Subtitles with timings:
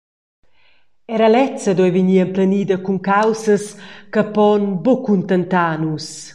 [1.15, 3.65] Era lezza duei vegnir emplenida cun caussas
[4.13, 6.07] che pon buca cuntentar nus.